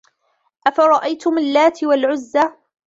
أفرأيتم 0.67 1.37
اللات 1.37 1.83
والعزى 1.83 2.51